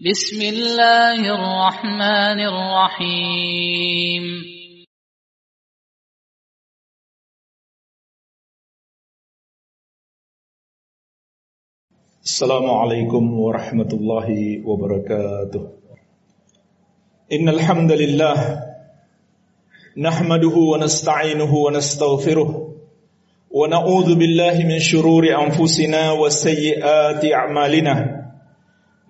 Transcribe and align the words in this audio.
بسم 0.00 0.42
الله 0.42 1.20
الرحمن 1.24 2.40
الرحيم. 2.52 4.24
السلام 12.24 12.70
عليكم 12.70 13.40
ورحمة 13.40 13.88
الله 13.92 14.28
وبركاته. 14.68 15.62
إن 17.32 17.48
الحمد 17.48 17.92
لله 17.92 18.36
نحمده 19.96 20.56
ونستعينه 20.72 21.54
ونستغفره 21.54 22.76
ونعوذ 23.50 24.14
بالله 24.14 24.56
من 24.68 24.78
شرور 24.78 25.24
أنفسنا 25.44 26.12
وسيئات 26.12 27.24
أعمالنا. 27.24 28.15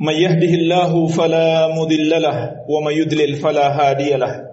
من 0.00 0.14
يهده 0.14 0.52
الله 0.54 1.06
فلا 1.06 1.68
مضل 1.74 2.22
له 2.22 2.52
ومن 2.68 2.92
يضلل 2.92 3.34
فلا 3.36 3.66
هادي 3.80 4.14
له. 4.16 4.46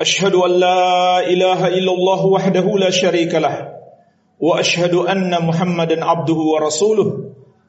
أشهد 0.00 0.34
أن 0.34 0.50
لا 0.50 1.20
إله 1.28 1.68
إلا 1.68 1.92
الله 1.92 2.26
وحده 2.26 2.66
لا 2.78 2.90
شريك 2.90 3.34
له 3.34 3.68
وأشهد 4.40 4.94
أن 4.94 5.46
محمدا 5.46 6.04
عبده 6.04 6.34
ورسوله 6.34 7.08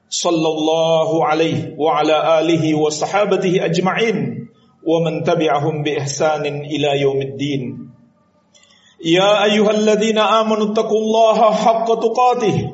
صلى 0.10 0.48
الله 0.48 1.26
عليه 1.26 1.76
وعلى 1.78 2.40
آله 2.40 2.76
وصحابته 2.76 3.66
أجمعين 3.66 4.48
ومن 4.88 5.24
تبعهم 5.24 5.84
بإحسان 5.84 6.46
إلى 6.46 7.02
يوم 7.02 7.22
الدين. 7.22 7.92
يا 9.06 9.44
أيها 9.44 9.72
الذين 9.72 10.18
آمنوا 10.18 10.72
اتقوا 10.72 11.00
الله 11.00 11.52
حق 11.52 11.88
تقاته. 12.00 12.74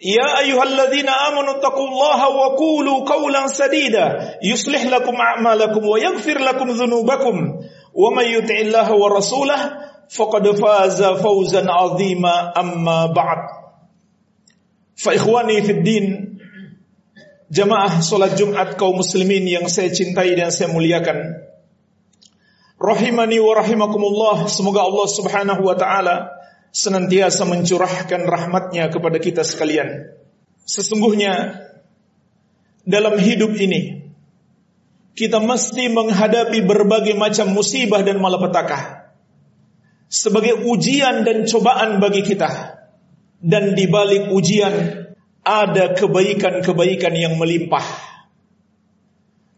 يا 0.00 0.28
أيها 0.44 0.62
الذين 0.62 1.08
آمنوا 1.08 1.56
اتقوا 1.56 1.88
الله 1.88 2.20
وقولوا 2.28 2.98
قولا 3.08 3.46
سديدا 3.48 4.36
يصلح 4.44 4.82
لكم 4.92 5.14
أعمالكم 5.16 5.82
ويغفر 5.88 6.38
لكم 6.38 6.68
ذنوبكم 6.70 7.34
ومن 7.96 8.24
يطع 8.24 8.54
الله 8.60 8.88
ورسوله 8.92 9.60
فقد 10.12 10.44
فاز 10.60 11.00
فوزا 11.02 11.62
عظيما 11.70 12.52
أما 12.60 13.06
بعد 13.06 13.40
فإخواني 14.96 15.62
في 15.62 15.72
الدين 15.72 16.06
Jamaah 17.46 18.02
sholat 18.02 18.34
Jumat 18.34 18.74
kaum 18.74 18.98
muslimin 18.98 19.46
yang 19.46 19.70
saya 19.70 19.86
cintai 19.94 20.34
dan 20.34 20.50
saya 20.50 20.66
muliakan 20.66 21.46
Rahimani 22.74 23.38
wa 23.38 23.54
rahimakumullah 23.54 24.50
Semoga 24.50 24.82
Allah 24.82 25.06
subhanahu 25.06 25.62
wa 25.62 25.78
ta'ala 25.78 26.26
senantiasa 26.71 27.43
mencurahkan 27.43 28.23
rahmatnya 28.23 28.87
kepada 28.87 29.19
kita 29.19 29.43
sekalian. 29.43 30.15
Sesungguhnya 30.63 31.67
dalam 32.87 33.19
hidup 33.19 33.51
ini 33.59 34.11
kita 35.13 35.43
mesti 35.43 35.91
menghadapi 35.91 36.63
berbagai 36.63 37.13
macam 37.19 37.51
musibah 37.51 37.99
dan 38.01 38.23
malapetaka 38.23 39.11
sebagai 40.07 40.67
ujian 40.67 41.27
dan 41.27 41.43
cobaan 41.47 41.99
bagi 41.99 42.23
kita. 42.23 42.79
Dan 43.41 43.73
di 43.73 43.89
balik 43.89 44.29
ujian 44.29 44.73
ada 45.41 45.97
kebaikan-kebaikan 45.97 47.13
yang 47.17 47.33
melimpah. 47.41 47.83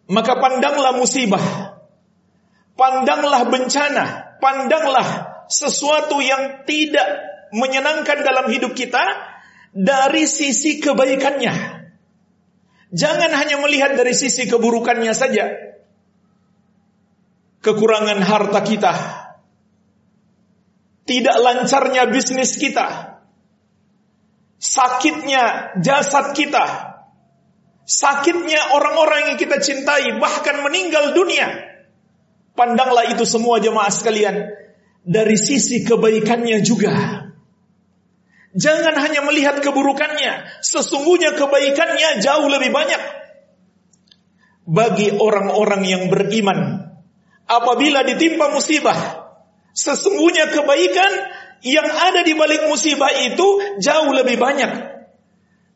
Maka 0.07 0.39
pandanglah 0.39 0.95
musibah, 0.95 1.43
pandanglah 2.79 3.43
bencana, 3.51 4.39
pandanglah 4.39 5.07
sesuatu 5.53 6.17
yang 6.17 6.65
tidak 6.65 7.05
menyenangkan 7.53 8.25
dalam 8.25 8.49
hidup 8.49 8.73
kita 8.73 9.01
dari 9.69 10.25
sisi 10.25 10.81
kebaikannya. 10.81 11.85
Jangan 12.93 13.31
hanya 13.33 13.57
melihat 13.61 13.93
dari 13.93 14.13
sisi 14.17 14.49
keburukannya 14.49 15.13
saja. 15.13 15.49
Kekurangan 17.63 18.19
harta 18.19 18.59
kita, 18.59 18.93
tidak 21.07 21.37
lancarnya 21.39 22.11
bisnis 22.11 22.59
kita, 22.59 23.17
sakitnya 24.59 25.71
jasad 25.79 26.35
kita, 26.35 26.65
sakitnya 27.87 28.75
orang-orang 28.75 29.31
yang 29.31 29.37
kita 29.39 29.63
cintai, 29.63 30.19
bahkan 30.19 30.59
meninggal 30.59 31.15
dunia. 31.15 31.71
Pandanglah 32.51 33.07
itu 33.15 33.23
semua 33.23 33.63
jemaah 33.63 33.89
sekalian 33.89 34.62
dari 35.03 35.35
sisi 35.35 35.83
kebaikannya 35.83 36.63
juga. 36.63 37.23
Jangan 38.53 38.95
hanya 39.01 39.25
melihat 39.25 39.59
keburukannya, 39.59 40.63
sesungguhnya 40.63 41.35
kebaikannya 41.35 42.21
jauh 42.21 42.47
lebih 42.47 42.69
banyak. 42.69 43.01
Bagi 44.63 45.11
orang-orang 45.19 45.83
yang 45.83 46.03
beriman, 46.07 46.87
apabila 47.49 48.05
ditimpa 48.05 48.53
musibah, 48.53 48.95
sesungguhnya 49.73 50.53
kebaikan 50.53 51.11
yang 51.65 51.87
ada 51.87 52.21
di 52.21 52.37
balik 52.37 52.69
musibah 52.69 53.11
itu 53.25 53.79
jauh 53.81 54.11
lebih 54.13 54.37
banyak. 54.37 54.71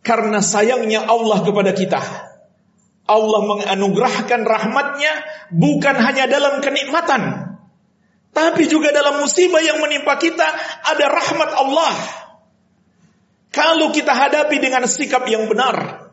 Karena 0.05 0.39
sayangnya 0.39 1.03
Allah 1.03 1.43
kepada 1.43 1.73
kita. 1.75 1.99
Allah 3.07 3.41
menganugerahkan 3.47 4.43
rahmatnya 4.43 5.13
bukan 5.55 5.95
hanya 5.95 6.27
dalam 6.27 6.59
kenikmatan, 6.59 7.46
tapi 8.37 8.69
juga 8.69 8.93
dalam 8.93 9.17
musibah 9.17 9.57
yang 9.65 9.81
menimpa 9.81 10.13
kita 10.21 10.45
ada 10.85 11.05
rahmat 11.09 11.49
Allah. 11.57 11.93
Kalau 13.49 13.89
kita 13.89 14.13
hadapi 14.13 14.61
dengan 14.61 14.85
sikap 14.85 15.25
yang 15.25 15.49
benar. 15.49 16.05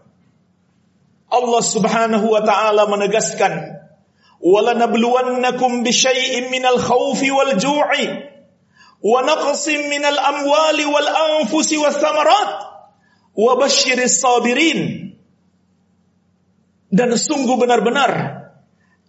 Allah 1.29 1.63
Subhanahu 1.67 2.25
wa 2.25 2.41
taala 2.41 2.89
menegaskan, 2.89 3.77
"Walanabluwannakum 4.41 5.85
bisyai'in 5.85 6.49
minal 6.49 6.81
khaufi 6.81 7.29
wal 7.29 7.61
ju'i 7.61 8.09
wa 9.05 9.21
naqsin 9.21 9.93
minal 9.93 10.17
amwali 10.17 10.89
wal 10.89 11.09
samarat 11.93 12.51
wa 13.37 13.69
sabirin." 13.69 15.13
Dan 16.89 17.11
sungguh 17.19 17.59
benar-benar 17.61 18.13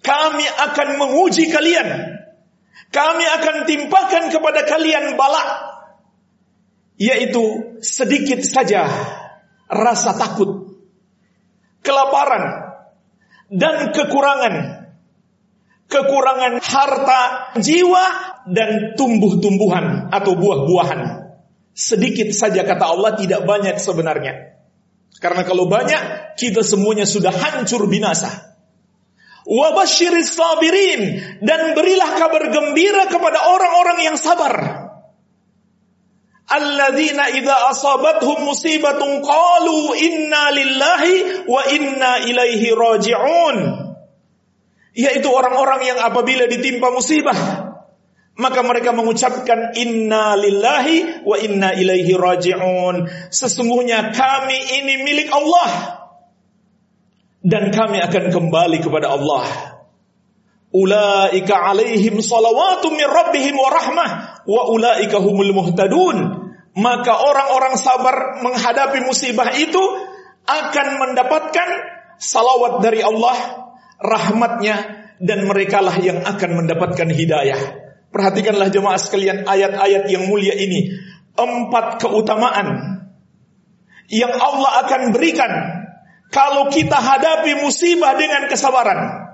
kami 0.03 0.43
akan 0.43 0.87
menguji 0.99 1.53
kalian 1.53 2.14
kami 2.91 3.25
akan 3.27 3.55
timpakan 3.67 4.23
kepada 4.31 4.67
kalian 4.67 5.15
balak 5.15 5.49
yaitu 6.95 7.75
sedikit 7.83 8.39
saja 8.43 8.87
rasa 9.67 10.15
takut, 10.15 10.79
kelaparan 11.83 12.43
dan 13.51 13.91
kekurangan. 13.91 14.85
Kekurangan 15.85 16.65
harta, 16.65 17.21
jiwa 17.61 18.05
dan 18.49 18.97
tumbuh-tumbuhan 18.97 20.09
atau 20.09 20.33
buah-buahan. 20.33 21.29
Sedikit 21.77 22.33
saja 22.33 22.65
kata 22.65 22.89
Allah 22.89 23.13
tidak 23.13 23.45
banyak 23.45 23.77
sebenarnya. 23.77 24.57
Karena 25.21 25.45
kalau 25.45 25.69
banyak 25.69 26.33
kita 26.41 26.65
semuanya 26.65 27.05
sudah 27.05 27.29
hancur 27.29 27.85
binasa. 27.85 28.54
Wabashiris 29.45 30.33
sabirin 30.33 31.21
dan 31.45 31.77
berilah 31.77 32.17
kabar 32.17 32.49
gembira 32.49 33.05
kepada 33.05 33.45
orang-orang 33.45 34.01
yang 34.01 34.17
sabar. 34.17 34.53
Alladzina 36.49 37.29
idza 37.29 37.69
asabathum 37.69 38.41
musibatun 38.41 39.21
qalu 39.21 39.93
inna 40.01 40.49
lillahi 40.49 41.45
wa 41.45 41.61
inna 41.69 42.11
ilaihi 42.25 42.73
raji'un. 42.73 43.57
Yaitu 44.97 45.29
orang-orang 45.29 45.93
yang 45.93 45.99
apabila 46.01 46.49
ditimpa 46.49 46.89
musibah 46.89 47.37
maka 48.35 48.59
mereka 48.67 48.91
mengucapkan 48.91 49.77
inna 49.79 50.35
lillahi 50.35 51.23
wa 51.23 51.37
inna 51.37 51.77
ilaihi 51.77 52.17
raji'un. 52.17 53.29
Sesungguhnya 53.29 54.09
kami 54.09 54.57
ini 54.81 55.05
milik 55.05 55.29
Allah 55.29 56.04
dan 57.45 57.69
kami 57.69 58.01
akan 58.01 58.33
kembali 58.33 58.81
kepada 58.81 59.13
Allah. 59.13 59.45
Ulaika 60.73 61.55
alaihim 61.55 62.19
salawatu 62.19 62.89
min 62.89 63.05
rabbihim 63.05 63.53
wa 63.53 63.69
rahmah 63.69 64.09
wa 64.49 64.61
ulaika 64.73 65.21
humul 65.21 65.53
muhtadun. 65.53 66.17
Maka 66.75 67.13
orang-orang 67.15 67.79
sabar 67.79 68.43
menghadapi 68.43 68.99
musibah 69.07 69.47
itu 69.55 69.79
akan 70.43 70.87
mendapatkan 70.99 71.69
salawat 72.19 72.83
dari 72.83 72.99
Allah, 72.99 73.37
rahmatnya 74.03 74.75
dan 75.23 75.47
merekalah 75.47 75.95
yang 76.03 76.19
akan 76.27 76.65
mendapatkan 76.65 77.07
hidayah. 77.07 77.61
Perhatikanlah 78.11 78.67
jemaah 78.73 78.99
sekalian 78.99 79.47
ayat-ayat 79.47 80.11
yang 80.11 80.27
mulia 80.27 80.57
ini. 80.59 80.91
Empat 81.35 82.03
keutamaan 82.03 82.99
yang 84.11 84.33
Allah 84.35 84.87
akan 84.87 85.01
berikan 85.15 85.51
kalau 86.33 86.69
kita 86.73 86.97
hadapi 86.97 87.59
musibah 87.61 88.17
dengan 88.17 88.49
kesabaran. 88.49 89.25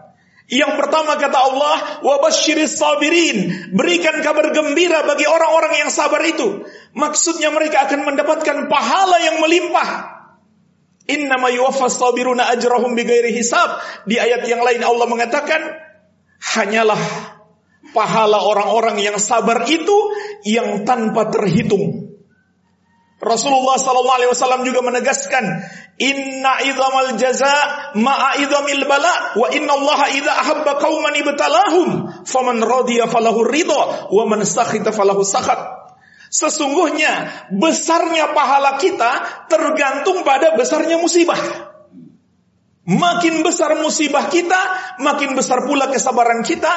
Yang 0.51 0.83
pertama 0.83 1.15
kata 1.15 1.39
Allah, 1.39 1.75
wabashiris 2.03 2.75
sabirin, 2.75 3.71
berikan 3.71 4.19
kabar 4.19 4.51
gembira 4.51 5.07
bagi 5.07 5.23
orang-orang 5.23 5.79
yang 5.79 5.87
sabar 5.87 6.19
itu. 6.27 6.67
Maksudnya 6.91 7.55
mereka 7.55 7.87
akan 7.87 8.03
mendapatkan 8.03 8.67
pahala 8.67 9.23
yang 9.23 9.39
melimpah. 9.39 10.19
Innama 11.07 11.47
sabiruna 11.87 12.51
ajrahum 12.51 12.99
hisab. 13.31 13.79
Di 14.03 14.19
ayat 14.19 14.43
yang 14.43 14.59
lain 14.59 14.83
Allah 14.83 15.07
mengatakan, 15.07 15.61
hanyalah 16.51 16.99
pahala 17.95 18.43
orang-orang 18.43 18.99
yang 18.99 19.15
sabar 19.23 19.63
itu 19.71 19.97
yang 20.43 20.83
tanpa 20.83 21.31
terhitung. 21.31 22.10
Rasulullah 23.21 23.77
sallallahu 23.77 24.17
alaihi 24.17 24.31
wasallam 24.33 24.65
juga 24.65 24.81
menegaskan, 24.81 25.45
"Inna 26.01 26.57
idzamal 26.65 27.13
jaza 27.21 27.53
ma'a 27.93 28.41
idzamil 28.41 28.83
bala 28.89 29.37
wa 29.37 29.45
inna 29.53 29.77
Allah 29.77 29.99
idza 30.09 30.33
ahabba 30.33 30.81
qauman 30.81 31.13
ibtalahum 31.13 31.89
faman 32.25 32.65
radiya 32.65 33.05
falahu 33.05 33.45
ridha 33.45 34.09
wa 34.09 34.23
man 34.25 34.41
sakhita 34.41 34.89
falahu 34.89 35.21
sakhat." 35.21 35.61
Sesungguhnya 36.33 37.29
besarnya 37.53 38.33
pahala 38.33 38.81
kita 38.81 39.45
tergantung 39.51 40.25
pada 40.25 40.57
besarnya 40.57 40.97
musibah. 40.97 41.70
Makin 42.91 43.39
besar 43.39 43.79
musibah 43.79 44.27
kita, 44.27 44.59
makin 44.99 45.31
besar 45.31 45.63
pula 45.63 45.87
kesabaran 45.87 46.43
kita, 46.43 46.67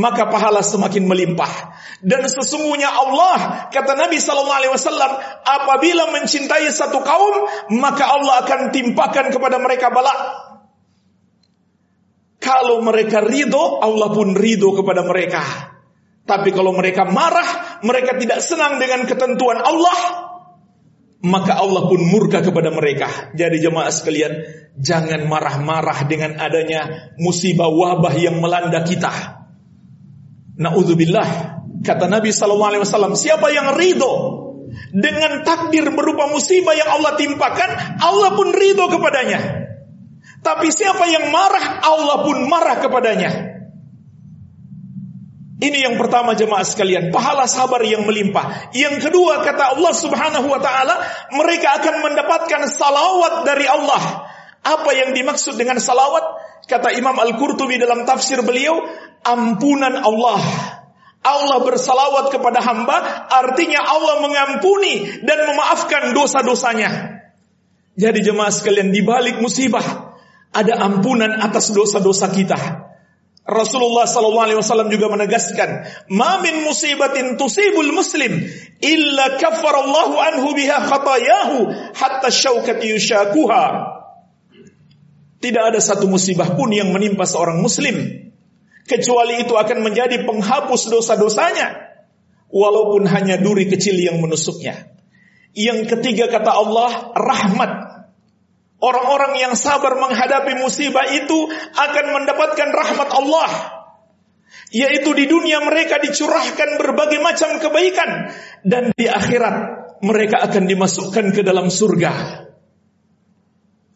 maka 0.00 0.24
pahala 0.32 0.64
semakin 0.64 1.04
melimpah. 1.04 1.76
Dan 2.00 2.24
sesungguhnya 2.24 2.88
Allah, 2.88 3.68
kata 3.68 3.92
Nabi 3.92 4.16
Sallallahu 4.16 4.58
Alaihi 4.64 4.72
Wasallam, 4.72 5.12
apabila 5.44 6.08
mencintai 6.16 6.72
satu 6.72 7.04
kaum, 7.04 7.44
maka 7.76 8.08
Allah 8.08 8.48
akan 8.48 8.72
timpakan 8.72 9.28
kepada 9.28 9.60
mereka 9.60 9.92
bala. 9.92 10.14
Kalau 12.40 12.80
mereka 12.80 13.20
ridho, 13.20 13.84
Allah 13.84 14.08
pun 14.08 14.32
ridho 14.32 14.72
kepada 14.72 15.04
mereka. 15.04 15.42
Tapi 16.24 16.48
kalau 16.52 16.72
mereka 16.72 17.04
marah, 17.08 17.80
mereka 17.84 18.16
tidak 18.16 18.40
senang 18.40 18.80
dengan 18.80 19.04
ketentuan 19.04 19.60
Allah, 19.60 20.27
maka 21.18 21.58
Allah 21.58 21.90
pun 21.90 21.98
murka 21.98 22.38
kepada 22.38 22.70
mereka. 22.70 23.34
Jadi 23.34 23.58
jemaah 23.58 23.90
sekalian, 23.90 24.32
jangan 24.78 25.26
marah-marah 25.26 26.06
dengan 26.06 26.38
adanya 26.38 27.10
musibah 27.18 27.66
wabah 27.66 28.14
yang 28.14 28.38
melanda 28.38 28.86
kita. 28.86 29.10
Nauzubillah. 30.58 31.58
Kata 31.82 32.10
Nabi 32.10 32.30
sallallahu 32.30 32.70
alaihi 32.74 32.82
wasallam, 32.82 33.14
siapa 33.18 33.50
yang 33.50 33.74
ridho 33.74 34.46
dengan 34.94 35.42
takdir 35.42 35.90
berupa 35.90 36.30
musibah 36.30 36.74
yang 36.74 36.86
Allah 36.86 37.18
timpakan, 37.18 37.98
Allah 37.98 38.30
pun 38.38 38.54
ridho 38.54 38.86
kepadanya. 38.86 39.40
Tapi 40.38 40.70
siapa 40.70 41.02
yang 41.10 41.34
marah, 41.34 41.82
Allah 41.82 42.16
pun 42.22 42.46
marah 42.46 42.78
kepadanya. 42.78 43.57
Ini 45.58 45.90
yang 45.90 45.98
pertama 45.98 46.38
jemaah 46.38 46.62
sekalian, 46.62 47.10
pahala 47.10 47.50
sabar 47.50 47.82
yang 47.82 48.06
melimpah. 48.06 48.70
Yang 48.70 49.10
kedua 49.10 49.42
kata 49.42 49.74
Allah 49.74 49.90
Subhanahu 49.90 50.46
wa 50.46 50.62
taala, 50.62 51.02
mereka 51.34 51.82
akan 51.82 51.98
mendapatkan 51.98 52.62
salawat 52.70 53.42
dari 53.42 53.66
Allah. 53.66 54.22
Apa 54.62 54.90
yang 54.94 55.10
dimaksud 55.18 55.58
dengan 55.58 55.82
salawat? 55.82 56.46
Kata 56.70 56.94
Imam 56.94 57.18
Al-Qurtubi 57.18 57.74
dalam 57.74 58.06
tafsir 58.06 58.38
beliau, 58.46 58.86
ampunan 59.26 59.98
Allah. 59.98 60.38
Allah 61.26 61.58
bersalawat 61.66 62.30
kepada 62.30 62.62
hamba, 62.62 63.26
artinya 63.26 63.82
Allah 63.82 64.22
mengampuni 64.22 65.26
dan 65.26 65.42
memaafkan 65.42 66.14
dosa-dosanya. 66.14 67.18
Jadi 67.98 68.22
jemaah 68.22 68.54
sekalian, 68.54 68.94
di 68.94 69.02
balik 69.02 69.42
musibah, 69.42 70.14
ada 70.54 70.74
ampunan 70.86 71.34
atas 71.42 71.74
dosa-dosa 71.74 72.30
kita. 72.30 72.87
Rasulullah 73.48 74.04
sallallahu 74.04 74.44
alaihi 74.44 74.60
wasallam 74.60 74.92
juga 74.92 75.08
menegaskan, 75.08 75.88
"Ma 76.12 76.36
min 76.44 76.68
musibatin 76.68 77.40
tusibul 77.40 77.96
muslim 77.96 78.44
illa 78.84 79.40
kaffarallahu 79.40 80.20
anhu 80.20 80.52
biha 80.52 80.84
khatayahu 80.84 81.56
hatta 81.96 82.28
syaukati 82.28 82.92
yushakuha." 82.92 83.64
Tidak 85.40 85.64
ada 85.64 85.80
satu 85.80 86.04
musibah 86.04 86.52
pun 86.60 86.76
yang 86.76 86.92
menimpa 86.92 87.24
seorang 87.24 87.64
muslim 87.64 87.96
kecuali 88.84 89.40
itu 89.40 89.56
akan 89.56 89.80
menjadi 89.80 90.28
penghapus 90.28 90.92
dosa-dosanya 90.92 91.88
walaupun 92.52 93.08
hanya 93.08 93.40
duri 93.40 93.64
kecil 93.64 93.96
yang 93.96 94.20
menusuknya. 94.20 94.92
Yang 95.56 95.96
ketiga 95.96 96.28
kata 96.28 96.52
Allah, 96.52 97.16
rahmat 97.16 97.87
Orang-orang 98.78 99.42
yang 99.42 99.58
sabar 99.58 99.98
menghadapi 99.98 100.54
musibah 100.54 101.02
itu 101.10 101.50
akan 101.74 102.04
mendapatkan 102.14 102.68
rahmat 102.70 103.10
Allah. 103.10 103.50
Yaitu 104.70 105.12
di 105.18 105.26
dunia 105.26 105.60
mereka 105.66 105.98
dicurahkan 105.98 106.78
berbagai 106.78 107.18
macam 107.18 107.58
kebaikan. 107.58 108.30
Dan 108.62 108.94
di 108.94 109.10
akhirat 109.10 109.56
mereka 110.06 110.46
akan 110.46 110.64
dimasukkan 110.70 111.26
ke 111.34 111.42
dalam 111.42 111.68
surga. 111.74 112.46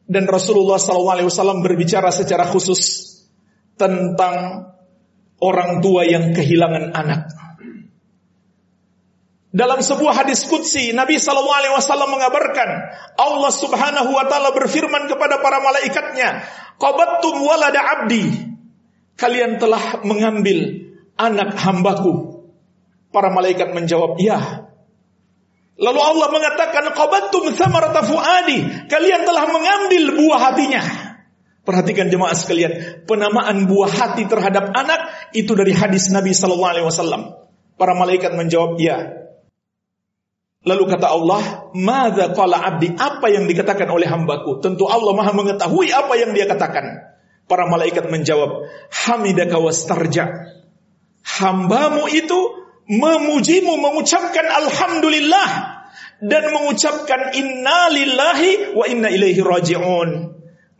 Dan 0.02 0.28
Rasulullah 0.28 0.76
SAW 0.76 1.62
berbicara 1.62 2.10
secara 2.10 2.44
khusus 2.50 3.06
tentang 3.78 4.66
orang 5.40 5.80
tua 5.80 6.04
yang 6.04 6.34
kehilangan 6.36 6.92
anak. 6.92 7.31
Dalam 9.52 9.84
sebuah 9.84 10.24
hadis 10.24 10.48
kudsi, 10.48 10.96
Nabi 10.96 11.20
Shallallahu 11.20 11.60
Alaihi 11.60 11.76
Wasallam 11.76 12.08
mengabarkan, 12.08 12.68
Allah 13.20 13.52
Subhanahu 13.52 14.08
Wa 14.16 14.24
Taala 14.24 14.56
berfirman 14.56 15.12
kepada 15.12 15.44
para 15.44 15.60
malaikatnya, 15.60 16.40
"Qabattum 16.80 17.36
walada 17.44 17.84
abdi." 18.00 18.32
Kalian 19.20 19.60
telah 19.60 20.00
mengambil 20.08 20.88
anak 21.20 21.52
hambaku. 21.60 22.48
Para 23.12 23.28
malaikat 23.28 23.76
menjawab, 23.76 24.16
"Ya." 24.24 24.72
Lalu 25.76 26.00
Allah 26.00 26.28
mengatakan, 26.32 26.88
"Qabattum 26.96 27.52
samarata 27.52 28.08
fuadi." 28.08 28.88
Kalian 28.88 29.28
telah 29.28 29.52
mengambil 29.52 30.16
buah 30.16 30.40
hatinya. 30.48 30.80
Perhatikan 31.68 32.08
jemaah 32.08 32.32
sekalian, 32.32 33.04
penamaan 33.04 33.68
buah 33.68 33.92
hati 33.92 34.24
terhadap 34.24 34.72
anak 34.72 35.30
itu 35.36 35.52
dari 35.52 35.76
hadis 35.76 36.08
Nabi 36.08 36.32
Shallallahu 36.32 36.72
Alaihi 36.72 36.88
Wasallam. 36.88 37.36
Para 37.76 37.92
malaikat 37.92 38.32
menjawab, 38.32 38.80
"Ya." 38.80 39.21
Lalu 40.62 40.84
kata 40.86 41.10
Allah, 41.10 41.74
"Madza 41.74 42.30
qala 42.38 42.62
abdi?" 42.62 42.94
Apa 42.94 43.26
yang 43.34 43.50
dikatakan 43.50 43.90
oleh 43.90 44.06
hambaku? 44.06 44.62
Tentu 44.62 44.86
Allah 44.86 45.10
Maha 45.10 45.34
mengetahui 45.34 45.90
apa 45.90 46.14
yang 46.14 46.30
dia 46.30 46.46
katakan. 46.46 47.02
Para 47.50 47.66
malaikat 47.66 48.06
menjawab, 48.06 48.70
"Hamidaka 48.94 49.58
wastarja." 49.58 50.54
Hambamu 51.22 52.06
itu 52.14 52.38
memujimu, 52.86 53.74
mengucapkan 53.78 54.46
alhamdulillah 54.62 55.48
dan 56.22 56.42
mengucapkan 56.54 57.34
inna 57.34 57.90
lillahi 57.90 58.78
wa 58.78 58.86
inna 58.86 59.10
ilaihi 59.10 59.42
raji'un. 59.42 60.10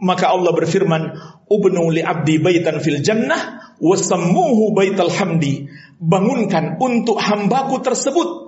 Maka 0.03 0.31
Allah 0.31 0.51
berfirman, 0.55 1.03
"Ubnu 1.51 1.91
li 1.91 2.03
abdi 2.03 2.39
baitan 2.39 2.79
fil 2.83 3.03
jannah 3.03 3.75
wa 3.79 3.95
sammuhu 3.99 4.75
baital 4.75 5.11
hamdi." 5.11 5.67
Bangunkan 6.03 6.83
untuk 6.83 7.23
hambaku 7.23 7.79
tersebut 7.83 8.41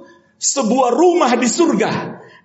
sebuah 0.45 0.93
rumah 0.93 1.33
di 1.41 1.49
surga 1.49 1.93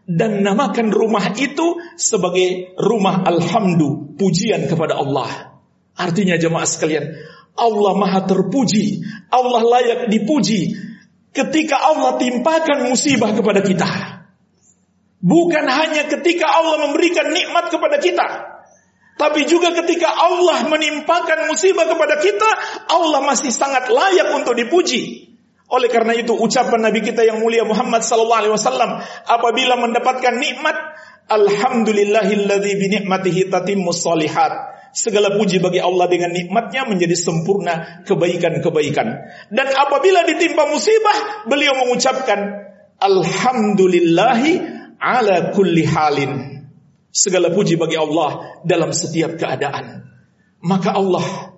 dan 0.07 0.39
namakan 0.39 0.89
rumah 0.89 1.35
itu 1.35 1.83
sebagai 1.99 2.73
rumah 2.79 3.27
alhamdu, 3.27 4.15
pujian 4.15 4.71
kepada 4.71 4.95
Allah. 4.95 5.59
Artinya 5.99 6.39
jemaah 6.39 6.63
sekalian, 6.63 7.11
Allah 7.59 7.93
maha 7.99 8.23
terpuji, 8.23 9.03
Allah 9.27 9.61
layak 9.67 10.01
dipuji 10.07 10.79
ketika 11.35 11.75
Allah 11.75 12.15
timpakan 12.15 12.87
musibah 12.87 13.35
kepada 13.35 13.59
kita. 13.59 13.89
Bukan 15.19 15.65
hanya 15.67 16.07
ketika 16.07 16.47
Allah 16.47 16.87
memberikan 16.87 17.35
nikmat 17.35 17.67
kepada 17.67 17.99
kita, 17.99 18.27
tapi 19.19 19.43
juga 19.43 19.75
ketika 19.75 20.07
Allah 20.07 20.63
menimpakan 20.71 21.51
musibah 21.51 21.83
kepada 21.83 22.23
kita, 22.23 22.49
Allah 22.87 23.19
masih 23.27 23.51
sangat 23.51 23.91
layak 23.91 24.31
untuk 24.31 24.55
dipuji. 24.55 25.28
Oleh 25.69 25.85
karena 25.85 26.17
itu 26.17 26.33
ucapan 26.33 26.89
Nabi 26.89 27.05
kita 27.05 27.21
yang 27.21 27.45
mulia 27.45 27.61
Muhammad 27.61 28.01
sallallahu 28.01 28.41
alaihi 28.41 28.53
wasallam 28.57 29.05
apabila 29.29 29.77
mendapatkan 29.77 30.41
nikmat 30.41 30.73
alhamdulillahilladzi 31.29 32.73
bi 32.73 32.85
ni'matihi 32.97 33.53
tatimmus 33.53 34.01
solihat. 34.01 34.51
Segala 34.89 35.37
puji 35.37 35.61
bagi 35.61 35.77
Allah 35.77 36.09
dengan 36.09 36.33
nikmatnya 36.33 36.89
menjadi 36.89 37.13
sempurna 37.13 38.01
kebaikan-kebaikan. 38.09 39.07
Dan 39.53 39.67
apabila 39.69 40.25
ditimpa 40.25 40.65
musibah, 40.65 41.45
beliau 41.45 41.77
mengucapkan 41.85 42.65
alhamdulillahi 42.97 44.57
ala 44.97 45.53
kulli 45.53 45.85
halin. 45.85 46.65
Segala 47.13 47.53
puji 47.53 47.77
bagi 47.77 48.01
Allah 48.01 48.61
dalam 48.65 48.89
setiap 48.89 49.37
keadaan. 49.37 50.09
Maka 50.65 50.97
Allah 50.97 51.48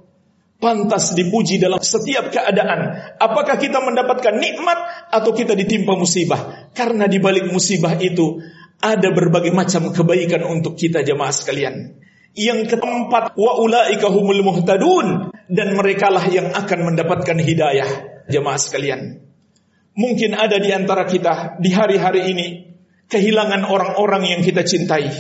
pantas 0.62 1.18
dipuji 1.18 1.58
dalam 1.58 1.82
setiap 1.82 2.30
keadaan. 2.30 3.12
Apakah 3.18 3.58
kita 3.58 3.82
mendapatkan 3.82 4.38
nikmat 4.38 5.10
atau 5.10 5.34
kita 5.34 5.58
ditimpa 5.58 5.98
musibah? 5.98 6.72
Karena 6.72 7.10
di 7.10 7.18
balik 7.18 7.50
musibah 7.50 7.98
itu 7.98 8.38
ada 8.78 9.10
berbagai 9.10 9.50
macam 9.50 9.90
kebaikan 9.90 10.46
untuk 10.46 10.78
kita 10.78 11.02
jemaah 11.02 11.34
sekalian. 11.34 11.98
Yang 12.32 12.78
keempat, 12.78 13.36
wa 13.36 13.60
ulaika 13.60 14.08
humul 14.08 14.40
muhtadun 14.46 15.36
dan 15.52 15.76
merekalah 15.76 16.24
yang 16.32 16.54
akan 16.56 16.80
mendapatkan 16.94 17.36
hidayah 17.36 17.90
jemaah 18.32 18.56
sekalian. 18.56 19.20
Mungkin 19.92 20.32
ada 20.32 20.56
di 20.56 20.72
antara 20.72 21.04
kita 21.04 21.60
di 21.60 21.76
hari-hari 21.76 22.32
ini 22.32 22.48
kehilangan 23.12 23.68
orang-orang 23.68 24.32
yang 24.32 24.42
kita 24.42 24.64
cintai. 24.64 25.12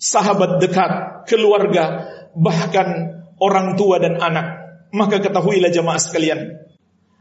Sahabat 0.00 0.62
dekat, 0.62 1.26
keluarga, 1.26 2.06
bahkan 2.32 3.19
orang 3.40 3.74
tua 3.74 3.98
dan 3.98 4.20
anak. 4.20 4.60
Maka 4.90 5.22
ketahuilah 5.22 5.70
jemaah 5.70 6.02
sekalian, 6.02 6.66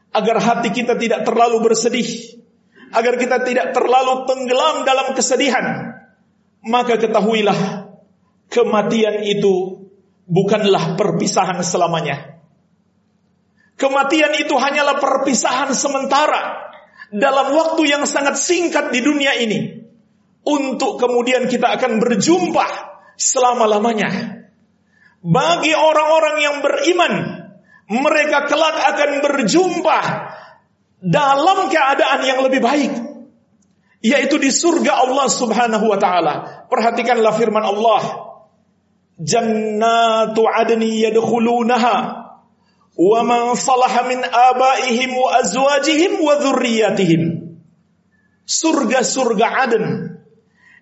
agar 0.10 0.38
hati 0.42 0.74
kita 0.74 0.98
tidak 0.98 1.22
terlalu 1.22 1.62
bersedih, 1.62 2.42
agar 2.90 3.14
kita 3.16 3.46
tidak 3.46 3.78
terlalu 3.78 4.26
tenggelam 4.26 4.90
dalam 4.90 5.14
kesedihan, 5.14 5.94
maka 6.66 6.98
ketahuilah 6.98 7.90
kematian 8.50 9.22
itu 9.22 9.86
bukanlah 10.26 10.98
perpisahan 10.98 11.62
selamanya. 11.62 12.42
Kematian 13.78 14.34
itu 14.36 14.58
hanyalah 14.58 14.98
perpisahan 14.98 15.72
sementara 15.72 16.74
dalam 17.14 17.54
waktu 17.54 17.86
yang 17.88 18.04
sangat 18.10 18.36
singkat 18.36 18.90
di 18.92 19.00
dunia 19.00 19.38
ini. 19.40 19.78
Untuk 20.40 20.98
kemudian 20.98 21.46
kita 21.46 21.78
akan 21.78 22.02
berjumpa 22.02 22.66
selama-lamanya 23.14 24.39
bagi 25.20 25.76
orang-orang 25.76 26.36
yang 26.40 26.56
beriman, 26.64 27.14
mereka 27.92 28.48
kelak 28.48 28.78
akan 28.96 29.12
berjumpa 29.20 30.00
dalam 31.04 31.68
keadaan 31.68 32.22
yang 32.24 32.40
lebih 32.44 32.64
baik, 32.64 32.94
yaitu 34.00 34.40
di 34.40 34.48
surga 34.48 35.04
Allah 35.08 35.28
Subhanahu 35.28 35.86
wa 35.92 36.00
taala. 36.00 36.36
Perhatikanlah 36.72 37.36
firman 37.36 37.66
Allah, 37.68 38.04
"Jannatu 39.20 40.48
adni 40.48 41.04
yadkhulunaha 41.04 41.98
wa 43.00 43.20
man 43.24 43.56
salaha 43.60 44.08
min 44.08 44.24
abaihim 44.24 45.12
wa 45.16 45.40
azwajihim 45.44 46.20
wa 46.24 46.40
dzurriyyatihim." 46.40 47.24
Surga-surga 48.50 49.68
Aden 49.68 49.86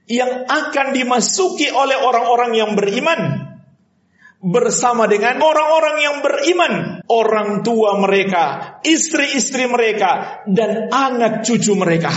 yang 0.07 0.47
akan 0.47 0.95
dimasuki 0.95 1.67
oleh 1.67 1.99
orang-orang 1.99 2.55
yang 2.55 2.71
beriman 2.79 3.36
bersama 4.37 5.09
dengan 5.09 5.41
orang-orang 5.41 5.97
yang 5.97 6.15
beriman, 6.21 6.73
orang 7.09 7.65
tua 7.65 7.97
mereka, 7.97 8.77
istri-istri 8.85 9.65
mereka, 9.65 10.43
dan 10.45 10.93
anak 10.93 11.41
cucu 11.41 11.73
mereka. 11.73 12.13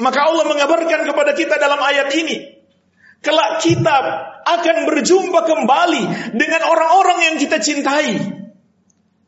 Maka 0.00 0.20
Allah 0.30 0.46
mengabarkan 0.46 1.04
kepada 1.04 1.34
kita 1.34 1.58
dalam 1.58 1.82
ayat 1.82 2.08
ini, 2.14 2.36
kelak 3.20 3.60
kita 3.60 3.96
akan 4.46 4.76
berjumpa 4.88 5.40
kembali 5.44 6.04
dengan 6.38 6.62
orang-orang 6.64 7.18
yang 7.30 7.36
kita 7.36 7.60
cintai 7.60 8.16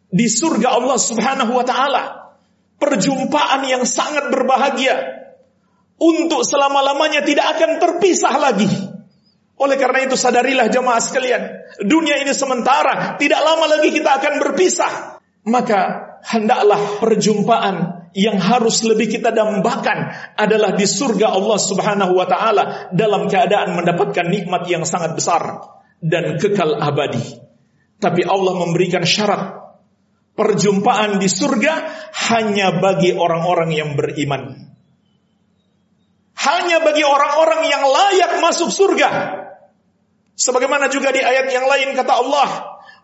di 0.08 0.26
surga 0.30 0.78
Allah 0.78 0.96
Subhanahu 0.96 1.52
wa 1.52 1.66
taala. 1.66 2.04
Perjumpaan 2.82 3.62
yang 3.62 3.86
sangat 3.86 4.26
berbahagia 4.26 5.22
untuk 6.02 6.42
selama-lamanya 6.42 7.22
tidak 7.22 7.54
akan 7.54 7.78
terpisah 7.78 8.34
lagi 8.42 8.91
oleh 9.62 9.78
karena 9.78 10.10
itu 10.10 10.18
sadarilah 10.18 10.66
jemaah 10.66 10.98
sekalian, 10.98 11.42
dunia 11.86 12.18
ini 12.18 12.34
sementara, 12.34 13.14
tidak 13.16 13.40
lama 13.40 13.78
lagi 13.78 13.94
kita 13.94 14.18
akan 14.18 14.42
berpisah. 14.42 15.22
Maka 15.46 15.80
hendaklah 16.26 16.98
perjumpaan 17.02 18.06
yang 18.14 18.36
harus 18.38 18.84
lebih 18.84 19.08
kita 19.18 19.32
dambakan 19.32 20.12
adalah 20.36 20.76
di 20.76 20.84
surga 20.84 21.32
Allah 21.32 21.58
Subhanahu 21.58 22.12
wa 22.12 22.26
taala 22.28 22.92
dalam 22.92 23.26
keadaan 23.26 23.74
mendapatkan 23.74 24.28
nikmat 24.28 24.68
yang 24.68 24.84
sangat 24.84 25.16
besar 25.16 25.64
dan 25.98 26.36
kekal 26.36 26.76
abadi. 26.78 27.40
Tapi 27.98 28.22
Allah 28.26 28.54
memberikan 28.58 29.06
syarat 29.06 29.62
perjumpaan 30.36 31.18
di 31.18 31.28
surga 31.28 31.74
hanya 32.30 32.78
bagi 32.78 33.16
orang-orang 33.16 33.70
yang 33.72 33.90
beriman. 33.96 34.70
Hanya 36.42 36.82
bagi 36.82 37.06
orang-orang 37.06 37.70
yang 37.70 37.82
layak 37.86 38.32
masuk 38.42 38.68
surga. 38.68 39.41
Sebagaimana 40.32 40.88
juga 40.88 41.12
di 41.12 41.20
ayat 41.20 41.46
yang 41.52 41.68
lain 41.68 41.92
kata 41.92 42.12
Allah, 42.24 42.48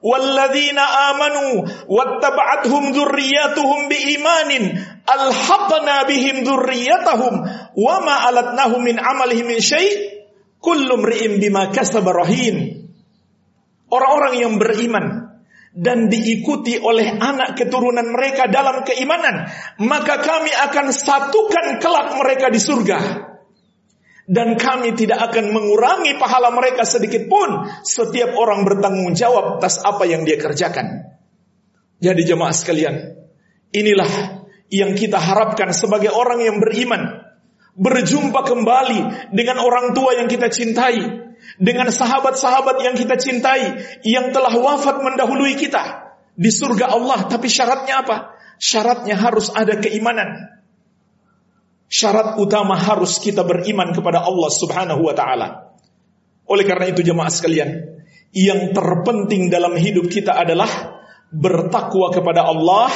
"Walladzina 0.01 1.13
amanu 1.13 1.69
wattaba'athum 1.85 2.97
dzurriyyatuhum 2.97 3.93
biimanin 3.93 4.65
alhaqna 5.05 6.09
bihim 6.09 6.49
dzurriyyatahum 6.49 7.35
wama 7.77 8.15
alatnahum 8.33 8.81
min 8.81 8.97
amalihim 8.97 9.45
min 9.45 9.61
syai' 9.61 10.25
kullu 10.59 11.05
mri'in 11.05 11.37
bima 11.37 11.69
kasaba 11.69 12.17
rahin." 12.25 12.89
Orang-orang 13.89 14.35
yang 14.41 14.55
beriman 14.57 15.29
dan 15.73 16.09
diikuti 16.09 16.81
oleh 16.81 17.13
anak 17.17 17.57
keturunan 17.61 18.09
mereka 18.09 18.49
dalam 18.49 18.85
keimanan, 18.85 19.49
maka 19.85 20.21
kami 20.21 20.53
akan 20.53 20.93
satukan 20.93 21.77
kelak 21.81 22.17
mereka 22.17 22.49
di 22.49 22.61
surga 22.61 23.29
dan 24.29 24.61
kami 24.61 24.93
tidak 24.93 25.33
akan 25.33 25.57
mengurangi 25.57 26.21
pahala 26.21 26.53
mereka 26.53 26.85
sedikit 26.85 27.33
pun 27.33 27.65
setiap 27.81 28.37
orang 28.37 28.69
bertanggung 28.69 29.17
jawab 29.17 29.57
atas 29.57 29.81
apa 29.81 30.05
yang 30.05 30.29
dia 30.29 30.37
kerjakan. 30.37 31.17
Jadi 31.99 32.23
jemaah 32.29 32.53
sekalian, 32.53 32.95
inilah 33.73 34.45
yang 34.69 34.93
kita 34.93 35.17
harapkan 35.17 35.73
sebagai 35.73 36.13
orang 36.13 36.45
yang 36.45 36.61
beriman. 36.61 37.25
Berjumpa 37.79 38.43
kembali 38.43 39.31
dengan 39.31 39.63
orang 39.63 39.95
tua 39.95 40.19
yang 40.19 40.27
kita 40.27 40.51
cintai, 40.51 40.99
dengan 41.63 41.89
sahabat-sahabat 41.89 42.83
yang 42.83 42.99
kita 42.99 43.15
cintai, 43.15 43.79
yang 44.03 44.35
telah 44.35 44.51
wafat 44.51 44.99
mendahului 44.99 45.55
kita 45.55 46.11
di 46.35 46.51
surga 46.51 46.91
Allah. 46.91 47.31
Tapi 47.31 47.47
syaratnya 47.47 48.03
apa? 48.03 48.35
Syaratnya 48.59 49.15
harus 49.15 49.55
ada 49.55 49.79
keimanan. 49.79 50.58
Syarat 51.89 52.37
utama 52.37 52.77
harus 52.77 53.17
kita 53.17 53.49
beriman 53.49 53.97
kepada 53.97 54.21
Allah 54.21 54.51
Subhanahu 54.53 55.09
wa 55.09 55.15
taala. 55.17 55.73
Oleh 56.49 56.65
karena 56.69 56.93
itu 56.93 57.01
jemaah 57.01 57.33
sekalian, 57.33 58.01
yang 58.37 58.77
terpenting 58.77 59.49
dalam 59.49 59.73
hidup 59.73 60.13
kita 60.13 60.37
adalah 60.37 60.69
bertakwa 61.33 62.13
kepada 62.13 62.45
Allah 62.45 62.89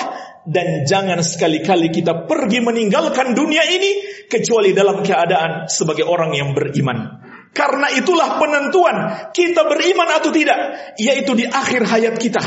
dan 0.45 0.85
jangan 0.89 1.21
sekali-kali 1.21 1.93
kita 1.93 2.29
pergi 2.29 2.61
meninggalkan 2.61 3.33
dunia 3.37 3.65
ini 3.69 4.25
kecuali 4.29 4.77
dalam 4.77 5.01
keadaan 5.01 5.69
sebagai 5.69 6.05
orang 6.05 6.37
yang 6.37 6.53
beriman. 6.53 7.23
Karena 7.53 7.93
itulah 7.93 8.41
penentuan 8.41 9.29
kita 9.37 9.69
beriman 9.69 10.09
atau 10.09 10.33
tidak, 10.33 10.59
yaitu 10.97 11.37
di 11.37 11.45
akhir 11.45 11.85
hayat 11.85 12.17
kita. 12.17 12.41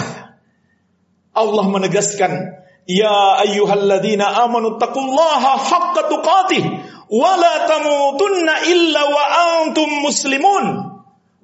Allah 1.37 1.65
menegaskan 1.69 2.64
Ya 2.85 3.41
ayyuhalladzina 3.41 4.45
amanu 4.45 4.77
taqullaha 4.77 5.57
haqqa 5.57 6.05
tuqatih 6.05 6.63
wa 7.09 7.31
la 7.33 7.65
tamutunna 7.65 8.61
illa 8.69 9.01
wa 9.09 9.23
antum 9.57 9.89
muslimun. 10.05 10.65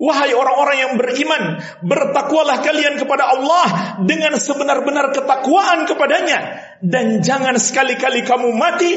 Wahai 0.02 0.34
orang-orang 0.34 0.78
yang 0.82 0.94
beriman, 0.98 1.62
bertakwalah 1.86 2.66
kalian 2.66 2.98
kepada 2.98 3.38
Allah 3.38 4.02
dengan 4.02 4.34
sebenar-benar 4.34 5.14
ketakwaan 5.14 5.86
kepadanya 5.86 6.58
dan 6.82 7.22
jangan 7.22 7.62
sekali-kali 7.62 8.26
kamu 8.26 8.50
mati 8.50 8.92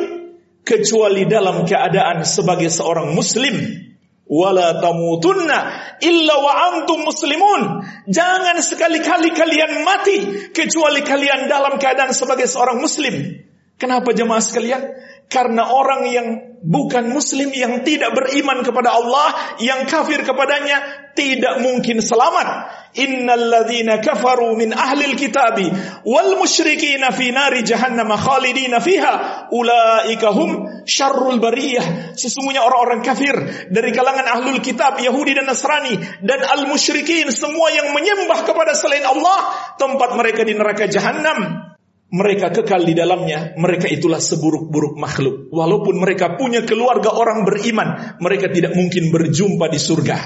kecuali 0.65 1.29
dalam 1.29 1.69
keadaan 1.69 2.25
sebagai 2.25 2.73
seorang 2.73 3.13
muslim 3.13 3.85
wala 4.25 4.81
tamutunna 4.81 5.59
illa 6.00 6.35
wa 6.40 6.52
antum 6.73 7.04
muslimun. 7.04 7.85
Jangan 8.09 8.57
sekali-kali 8.61 9.31
kalian 9.37 9.85
mati 9.85 10.16
kecuali 10.52 11.04
kalian 11.04 11.47
dalam 11.49 11.76
keadaan 11.76 12.16
sebagai 12.16 12.49
seorang 12.49 12.81
muslim. 12.81 13.45
Kenapa 13.75 14.14
jemaah 14.14 14.40
sekalian? 14.40 14.83
Karena 15.28 15.73
orang 15.73 16.02
yang 16.09 16.28
bukan 16.64 17.12
muslim 17.12 17.52
yang 17.52 17.85
tidak 17.85 18.16
beriman 18.16 18.64
kepada 18.64 18.97
Allah, 18.97 19.57
yang 19.61 19.85
kafir 19.85 20.25
kepadanya 20.25 21.11
tidak 21.12 21.61
mungkin 21.61 22.00
selamat. 22.00 22.73
Innalladzina 22.95 23.99
kafaru 23.99 24.54
min 24.54 24.71
ahlil 24.71 25.19
kitabi 25.19 25.66
wal 26.07 26.38
musyrikina 26.38 27.11
fi 27.11 27.35
nari 27.35 27.66
jahannam 27.66 28.07
khalidina 28.14 28.78
fiha 28.78 29.50
ulaika 29.50 30.31
hum 30.31 30.83
syarrul 30.87 31.43
bariyah. 31.43 32.14
Sesungguhnya 32.14 32.62
orang-orang 32.62 33.02
kafir 33.02 33.35
dari 33.69 33.90
kalangan 33.90 34.25
ahlul 34.25 34.62
kitab 34.62 35.02
Yahudi 35.02 35.35
dan 35.35 35.50
Nasrani 35.50 35.99
dan 36.23 36.40
al 36.47 36.71
musyrikin 36.71 37.35
semua 37.35 37.75
yang 37.75 37.90
menyembah 37.90 38.47
kepada 38.47 38.73
selain 38.78 39.02
Allah 39.02 39.75
tempat 39.76 40.14
mereka 40.14 40.47
di 40.47 40.54
neraka 40.54 40.87
jahanam 40.87 41.74
mereka 42.14 42.54
kekal 42.54 42.87
di 42.87 42.94
dalamnya, 42.94 43.59
mereka 43.59 43.90
itulah 43.90 44.23
seburuk-buruk 44.23 44.94
makhluk. 44.94 45.50
Walaupun 45.50 45.99
mereka 45.99 46.38
punya 46.38 46.62
keluarga 46.62 47.11
orang 47.11 47.42
beriman, 47.42 48.14
mereka 48.23 48.54
tidak 48.54 48.78
mungkin 48.78 49.11
berjumpa 49.11 49.66
di 49.66 49.83
surga. 49.83 50.18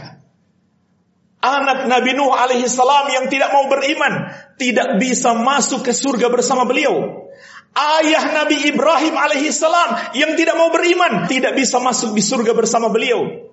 anak 1.38 1.88
Nabi 1.88 2.12
Nuh 2.12 2.34
alaihi 2.34 2.68
salam 2.68 3.08
yang 3.08 3.30
tidak 3.30 3.54
mau 3.54 3.70
beriman 3.70 4.26
tidak 4.58 5.00
bisa 5.00 5.32
masuk 5.32 5.86
ke 5.86 5.96
surga 5.96 6.28
bersama 6.28 6.68
beliau. 6.68 7.24
Ayah 7.72 8.36
Nabi 8.36 8.68
Ibrahim 8.68 9.14
alaihi 9.16 9.48
salam 9.54 10.12
yang 10.12 10.34
tidak 10.34 10.58
mau 10.60 10.68
beriman 10.68 11.24
tidak 11.24 11.56
bisa 11.56 11.80
masuk 11.80 12.12
di 12.12 12.20
surga 12.20 12.52
bersama 12.52 12.92
beliau. 12.92 13.48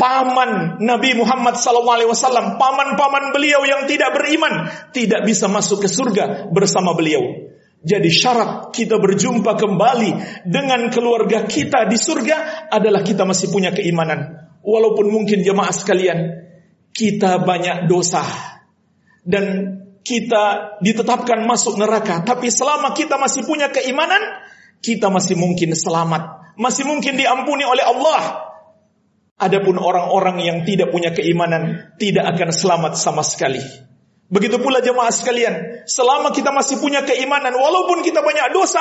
Paman 0.00 0.80
Nabi 0.80 1.12
Muhammad 1.12 1.60
wasallam, 1.60 2.56
paman-paman 2.56 3.36
beliau 3.36 3.68
yang 3.68 3.84
tidak 3.84 4.16
beriman 4.16 4.70
tidak 4.96 5.28
bisa 5.28 5.44
masuk 5.44 5.84
ke 5.84 5.92
surga 5.92 6.48
bersama 6.48 6.96
beliau. 6.96 7.49
Jadi 7.80 8.12
syarat 8.12 8.76
kita 8.76 9.00
berjumpa 9.00 9.56
kembali 9.56 10.44
dengan 10.44 10.92
keluarga 10.92 11.48
kita 11.48 11.88
di 11.88 11.96
surga 11.96 12.68
adalah 12.68 13.00
kita 13.00 13.24
masih 13.24 13.48
punya 13.48 13.72
keimanan. 13.72 14.52
Walaupun 14.60 15.08
mungkin 15.08 15.40
jemaah 15.40 15.72
sekalian, 15.72 16.18
kita 16.92 17.40
banyak 17.40 17.88
dosa 17.88 18.20
dan 19.24 19.76
kita 20.04 20.76
ditetapkan 20.84 21.48
masuk 21.48 21.80
neraka, 21.80 22.20
tapi 22.20 22.52
selama 22.52 22.92
kita 22.92 23.16
masih 23.16 23.48
punya 23.48 23.72
keimanan, 23.72 24.20
kita 24.84 25.08
masih 25.08 25.40
mungkin 25.40 25.72
selamat, 25.72 26.56
masih 26.60 26.84
mungkin 26.84 27.16
diampuni 27.16 27.64
oleh 27.64 27.84
Allah. 27.84 28.52
Adapun 29.40 29.80
orang-orang 29.80 30.44
yang 30.44 30.58
tidak 30.68 30.92
punya 30.92 31.16
keimanan 31.16 31.96
tidak 31.96 32.28
akan 32.36 32.52
selamat 32.52 32.92
sama 33.00 33.24
sekali. 33.24 33.64
Begitu 34.30 34.62
pula 34.62 34.78
jemaah 34.78 35.10
sekalian, 35.10 35.82
selama 35.90 36.30
kita 36.30 36.54
masih 36.54 36.78
punya 36.78 37.02
keimanan, 37.02 37.50
walaupun 37.50 38.06
kita 38.06 38.22
banyak 38.22 38.54
dosa, 38.54 38.78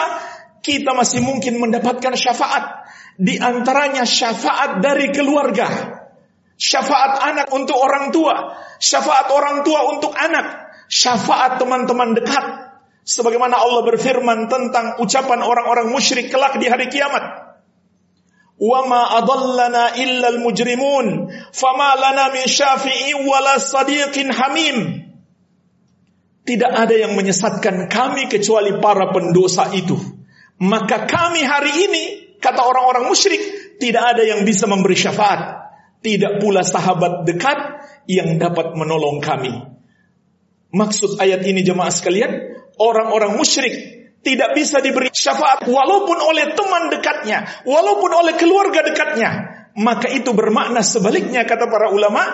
kita 0.61 0.93
masih 0.93 1.25
mungkin 1.25 1.57
mendapatkan 1.57 2.13
syafaat. 2.13 2.85
Di 3.17 3.41
antaranya 3.41 4.05
syafaat 4.05 4.77
dari 4.77 5.09
keluarga, 5.09 5.65
syafaat 6.53 7.33
anak 7.33 7.47
untuk 7.49 7.81
orang 7.81 8.13
tua, 8.13 8.61
syafaat 8.77 9.33
orang 9.33 9.65
tua 9.65 9.89
untuk 9.89 10.13
anak, 10.13 10.69
syafaat 10.85 11.57
teman-teman 11.57 12.13
dekat. 12.13 12.45
Sebagaimana 13.09 13.57
Allah 13.57 13.89
berfirman 13.89 14.53
tentang 14.53 15.01
ucapan 15.01 15.41
orang-orang 15.41 15.89
musyrik 15.89 16.29
kelak 16.29 16.61
di 16.61 16.69
hari 16.69 16.93
kiamat. 16.93 17.49
وَمَا 18.59 19.23
أَضَلَّنَا 19.23 19.95
إِلَّا 19.95 20.27
الْمُجْرِمُونَ 20.35 21.07
فَمَا 21.55 21.89
لَنَا 21.95 22.25
مِنْ 22.35 22.43
شَافِئِ 22.43 23.15
وَلَا 23.23 23.55
صَدِيقٍ 23.55 24.13
حَمِيمٍ 24.19 25.08
tidak 26.49 26.71
ada 26.73 26.97
yang 26.97 27.13
menyesatkan 27.13 27.85
kami 27.85 28.25
kecuali 28.25 28.81
para 28.81 29.13
pendosa 29.13 29.69
itu. 29.77 29.93
Maka 30.65 31.05
kami 31.05 31.45
hari 31.45 31.85
ini, 31.85 32.03
kata 32.41 32.65
orang-orang 32.65 33.05
musyrik, 33.05 33.37
tidak 33.77 34.17
ada 34.17 34.25
yang 34.25 34.41
bisa 34.41 34.65
memberi 34.65 34.97
syafaat. 34.97 35.69
Tidak 36.01 36.41
pula 36.41 36.65
sahabat 36.65 37.29
dekat 37.29 37.59
yang 38.09 38.41
dapat 38.41 38.73
menolong 38.73 39.21
kami. 39.21 39.53
Maksud 40.73 41.21
ayat 41.21 41.45
ini 41.45 41.61
jemaah 41.61 41.93
sekalian, 41.93 42.31
orang-orang 42.81 43.37
musyrik 43.37 43.73
tidak 44.25 44.57
bisa 44.57 44.81
diberi 44.81 45.13
syafaat 45.13 45.69
walaupun 45.69 46.17
oleh 46.17 46.57
teman 46.57 46.89
dekatnya, 46.89 47.61
walaupun 47.61 48.09
oleh 48.09 48.33
keluarga 48.41 48.81
dekatnya. 48.89 49.29
Maka 49.77 50.09
itu 50.09 50.33
bermakna 50.33 50.81
sebaliknya 50.81 51.45
kata 51.45 51.69
para 51.69 51.93
ulama, 51.93 52.25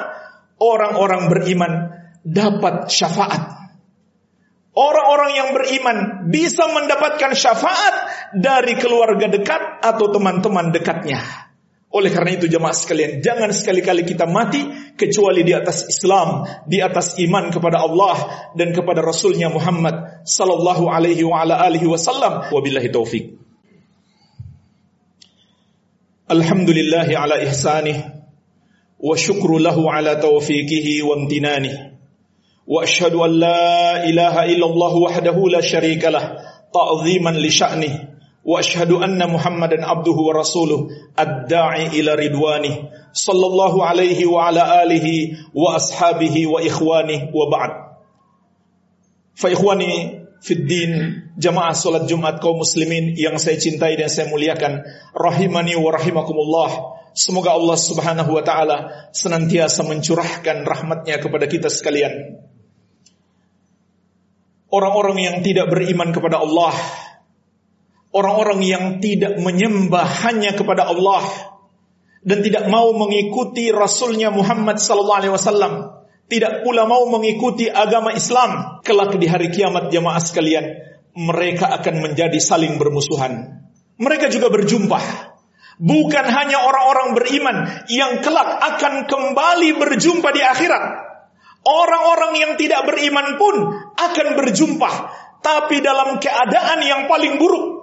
orang-orang 0.55 1.27
beriman 1.27 1.73
dapat 2.23 2.87
syafaat. 2.87 3.64
Orang-orang 4.75 5.31
yang 5.39 5.49
beriman 5.55 5.97
bisa 6.27 6.67
mendapatkan 6.67 7.31
syafaat 7.31 7.95
dari 8.35 8.75
keluarga 8.75 9.31
dekat 9.31 9.79
atau 9.79 10.11
teman-teman 10.11 10.75
dekatnya. 10.75 11.23
Oleh 11.95 12.11
karena 12.11 12.35
itu 12.35 12.51
jemaah 12.51 12.75
sekalian, 12.75 13.23
jangan 13.23 13.55
sekali-kali 13.55 14.03
kita 14.03 14.27
mati 14.27 14.67
kecuali 14.99 15.47
di 15.47 15.55
atas 15.55 15.87
Islam, 15.87 16.43
di 16.67 16.83
atas 16.83 17.15
iman 17.23 17.55
kepada 17.55 17.87
Allah 17.87 18.51
dan 18.51 18.75
kepada 18.75 18.99
Rasulnya 18.99 19.47
Muhammad 19.47 20.27
sallallahu 20.27 20.91
alaihi 20.91 21.23
wa 21.23 21.39
ala 21.39 21.55
alihi 21.55 21.87
wasallam. 21.87 22.51
Wabillahi 22.51 22.91
taufik. 22.91 23.39
Alhamdulillah 26.27 27.07
ala 27.15 27.39
ihsanih 27.47 28.11
wa 28.99 29.15
syukru 29.15 29.55
lahu 29.55 29.87
ala 29.87 30.19
taufiqihi 30.19 30.99
wa 30.99 31.15
amtinani. 31.15 31.94
Wa 32.70 32.86
ashhadu 32.86 33.24
an 33.26 33.32
la 33.38 34.04
ilaha 34.06 34.46
illallah 34.46 34.92
wahdahu 34.94 35.50
la 35.50 35.58
syarika 35.58 36.10
lah 36.14 36.24
ta'ziman 36.70 37.36
li 37.38 37.50
sya'nihi 37.50 38.10
واشهد 38.40 39.04
ان 39.04 39.20
محمدا 39.20 39.84
عبده 39.86 40.16
ورسوله 40.16 40.88
الداعي 41.20 41.86
الى 41.86 42.10
رضوانه 42.14 42.74
صلى 43.12 43.46
الله 43.46 43.74
عليه 43.84 44.26
وعلى 44.26 44.62
اله 44.82 45.06
واصحابه 45.54 46.46
واخوانه 46.46 47.20
وبعد 47.36 47.72
فاخواني 49.34 49.92
في 50.40 50.52
الدين 50.56 50.92
jamaah 51.36 51.76
salat 51.76 52.08
Jumat 52.08 52.40
kaum 52.40 52.64
muslimin 52.64 53.12
yang 53.12 53.36
saya 53.36 53.60
cintai 53.60 54.00
dan 54.00 54.08
saya 54.08 54.32
muliakan 54.32 54.88
rahimani 55.12 55.76
wa 55.76 55.92
rahimakumullah 55.92 56.96
semoga 57.12 57.52
Allah 57.52 57.76
Subhanahu 57.76 58.40
wa 58.40 58.40
taala 58.40 59.08
senantiasa 59.12 59.84
mencurahkan 59.84 60.64
rahmatnya 60.64 61.20
kepada 61.20 61.44
kita 61.44 61.68
sekalian 61.68 62.40
orang-orang 64.75 65.17
yang 65.23 65.35
tidak 65.39 65.71
beriman 65.71 66.11
kepada 66.11 66.43
Allah 66.43 66.75
orang-orang 68.15 68.59
yang 68.63 68.85
tidak 69.03 69.35
menyembah 69.35 70.07
hanya 70.23 70.55
kepada 70.55 70.87
Allah 70.87 71.27
dan 72.23 72.39
tidak 72.41 72.71
mau 72.71 72.95
mengikuti 72.95 73.69
Rasulnya 73.75 74.31
Muhammad 74.31 74.79
wasallam, 74.79 75.73
tidak 76.31 76.63
pula 76.63 76.87
mau 76.87 77.05
mengikuti 77.11 77.67
agama 77.67 78.15
Islam, 78.15 78.81
kelak 78.81 79.13
di 79.19 79.27
hari 79.27 79.51
kiamat 79.51 79.91
jamaah 79.91 80.23
sekalian, 80.23 80.65
mereka 81.13 81.69
akan 81.75 82.01
menjadi 82.01 82.39
saling 82.39 82.79
bermusuhan. 82.79 83.61
Mereka 83.99 84.31
juga 84.33 84.49
berjumpa. 84.49 84.99
Bukan 85.75 86.25
hanya 86.31 86.63
orang-orang 86.65 87.19
beriman 87.19 87.57
yang 87.91 88.23
kelak 88.23 88.47
akan 88.47 89.05
kembali 89.11 89.75
berjumpa 89.75 90.31
di 90.31 90.41
akhirat. 90.41 90.83
Orang-orang 91.67 92.33
yang 92.39 92.51
tidak 92.55 92.87
beriman 92.87 93.35
pun 93.35 93.55
akan 93.95 94.27
berjumpa, 94.37 94.91
tapi 95.39 95.79
dalam 95.79 96.19
keadaan 96.19 96.79
yang 96.83 97.01
paling 97.07 97.39
buruk. 97.39 97.75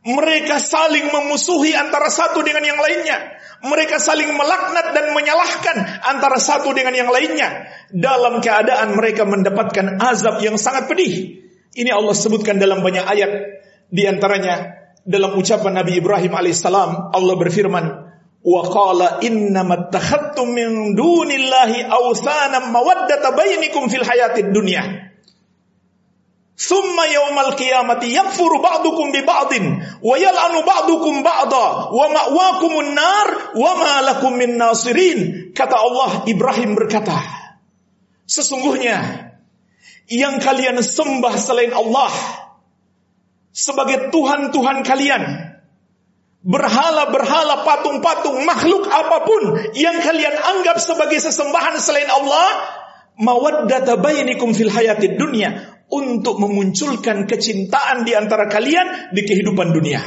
Mereka 0.00 0.56
saling 0.56 1.12
memusuhi 1.12 1.76
antara 1.76 2.08
satu 2.08 2.40
dengan 2.40 2.64
yang 2.64 2.80
lainnya. 2.80 3.36
Mereka 3.60 4.00
saling 4.00 4.32
melaknat 4.32 4.96
dan 4.96 5.12
menyalahkan 5.12 5.76
antara 6.08 6.40
satu 6.40 6.72
dengan 6.72 6.96
yang 6.96 7.12
lainnya. 7.12 7.68
Dalam 7.92 8.40
keadaan 8.40 8.96
mereka 8.96 9.28
mendapatkan 9.28 10.00
azab 10.00 10.40
yang 10.40 10.56
sangat 10.56 10.88
pedih. 10.88 11.44
Ini 11.76 11.92
Allah 11.92 12.16
sebutkan 12.16 12.56
dalam 12.56 12.80
banyak 12.80 13.04
ayat. 13.04 13.60
Di 13.92 14.08
antaranya 14.08 14.80
dalam 15.04 15.36
ucapan 15.36 15.84
Nabi 15.84 16.00
Ibrahim 16.00 16.32
alaihissalam 16.32 17.12
Allah 17.12 17.34
berfirman, 17.36 17.84
"Wa 18.40 18.62
qala 18.72 19.20
innama 19.20 19.92
takhadtum 19.92 20.48
min 20.48 20.96
dunillahi 20.96 21.84
awthanan 21.92 22.72
mawaddata 22.72 23.36
bainikum 23.36 23.92
fil 23.92 24.08
hayatid 24.08 24.48
dunya." 24.48 25.09
Summa 26.60 27.08
yawmal 27.08 27.56
qiyamati 27.56 28.12
yakfuru 28.12 28.60
ba'dukum 28.60 29.16
bi 29.16 29.24
ba'din 29.24 29.80
wa 30.04 30.12
yal'anu 30.20 30.60
ba'dukum 30.60 31.24
ba'da 31.24 31.88
wa 31.88 32.04
ma'wakumun 32.12 32.92
nar 32.92 33.56
wa 33.56 33.72
ma 33.80 34.04
lakum 34.04 34.36
min 34.36 34.60
nasirin. 34.60 35.52
Kata 35.56 35.80
Allah 35.80 36.28
Ibrahim 36.28 36.76
berkata, 36.76 37.16
sesungguhnya 38.28 39.32
yang 40.12 40.36
kalian 40.36 40.84
sembah 40.84 41.32
selain 41.40 41.72
Allah 41.72 42.12
sebagai 43.56 44.12
Tuhan-Tuhan 44.12 44.84
kalian 44.84 45.22
berhala-berhala 46.44 47.64
patung-patung 47.64 48.44
makhluk 48.44 48.84
apa 48.84 49.24
pun 49.24 49.42
yang 49.72 49.96
kalian 50.04 50.36
anggap 50.36 50.76
sebagai 50.76 51.24
sesembahan 51.24 51.80
selain 51.80 52.12
Allah 52.12 52.48
mawaddata 53.16 53.96
bainikum 53.96 54.52
fil 54.52 54.68
hayatid 54.68 55.16
dunya 55.16 55.79
untuk 55.90 56.38
memunculkan 56.38 57.26
kecintaan 57.26 58.06
di 58.06 58.14
antara 58.14 58.46
kalian 58.46 59.10
di 59.10 59.22
kehidupan 59.26 59.74
dunia. 59.74 60.00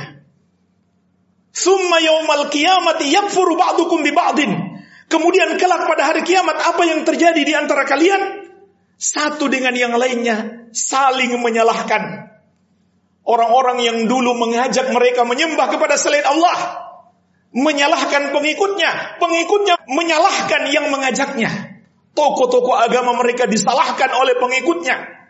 Summa 1.53 2.01
yaumal 2.01 2.49
qiyamati 2.49 3.13
yakfuru 3.13 3.53
ba'dukum 3.59 4.01
bi 4.01 4.11
ba'din. 4.15 4.51
Kemudian 5.11 5.59
kelak 5.61 5.85
pada 5.85 6.09
hari 6.09 6.25
kiamat 6.25 6.57
apa 6.57 6.81
yang 6.89 7.05
terjadi 7.05 7.37
di 7.37 7.53
antara 7.53 7.85
kalian? 7.85 8.49
Satu 8.97 9.51
dengan 9.51 9.75
yang 9.75 9.93
lainnya 9.93 10.71
saling 10.73 11.35
menyalahkan. 11.37 12.33
Orang-orang 13.23 13.85
yang 13.85 13.97
dulu 14.09 14.35
mengajak 14.35 14.89
mereka 14.89 15.23
menyembah 15.23 15.69
kepada 15.69 15.95
selain 15.95 16.25
Allah 16.25 16.83
menyalahkan 17.53 18.33
pengikutnya, 18.33 19.21
pengikutnya 19.21 19.75
menyalahkan 19.85 20.61
yang 20.73 20.89
mengajaknya. 20.89 21.49
Tokoh-tokoh 22.13 22.77
agama 22.77 23.13
mereka 23.21 23.45
disalahkan 23.45 24.09
oleh 24.17 24.37
pengikutnya. 24.41 25.22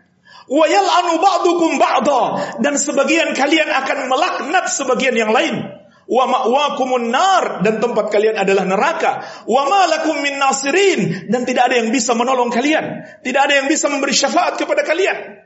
Wayal 0.51 0.89
anu 1.03 1.19
ba'dukum 1.23 1.79
ba'da 1.79 2.21
dan 2.59 2.75
sebagian 2.75 3.31
kalian 3.31 3.69
akan 3.71 4.11
melaknat 4.11 4.67
sebagian 4.67 5.15
yang 5.15 5.31
lain. 5.31 5.83
wa 6.03 6.27
ma'wakumun 6.27 7.09
nar. 7.11 7.63
Dan 7.63 7.79
tempat 7.79 8.11
kalian 8.11 8.35
adalah 8.35 8.67
neraka. 8.67 9.23
Wa 9.47 9.63
ma 9.67 9.87
lakum 9.87 10.19
min 10.19 10.35
nasirin. 10.35 11.31
Dan 11.31 11.47
tidak 11.47 11.71
ada 11.71 11.79
yang 11.79 11.95
bisa 11.95 12.11
menolong 12.11 12.51
kalian. 12.51 13.07
Tidak 13.23 13.41
ada 13.41 13.63
yang 13.63 13.67
bisa 13.71 13.87
memberi 13.87 14.11
syafaat 14.11 14.59
kepada 14.59 14.83
kalian. 14.83 15.43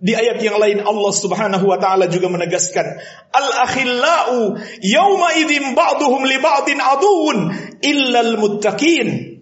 Di 0.00 0.16
ayat 0.16 0.40
yang 0.40 0.56
lain 0.56 0.80
Allah 0.80 1.12
Subhanahu 1.12 1.68
wa 1.68 1.76
taala 1.76 2.08
juga 2.08 2.32
menegaskan 2.32 3.04
al 3.36 3.48
akhillau 3.68 4.56
yauma 4.80 5.36
idzin 5.36 5.76
ba'duhum 5.76 6.24
li 6.24 6.40
ba'din 6.40 6.80
aduun 6.80 7.38
illal 7.84 8.40
muttaqin. 8.40 9.36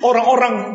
Orang-orang 0.00 0.73